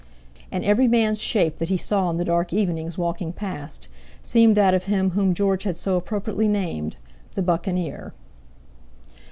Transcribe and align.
And 0.51 0.65
every 0.65 0.87
man's 0.87 1.21
shape 1.21 1.59
that 1.59 1.69
he 1.69 1.77
saw 1.77 2.09
in 2.09 2.17
the 2.17 2.25
dark 2.25 2.51
evenings 2.53 2.97
walking 2.97 3.31
past, 3.31 3.87
seemed 4.23 4.57
that 4.57 4.73
of 4.73 4.85
him 4.85 5.11
whom 5.11 5.35
George 5.35 5.61
had 5.61 5.75
so 5.77 5.95
appropriately 5.95 6.47
named 6.47 6.95
the 7.35 7.43
Buccaneer. 7.43 8.11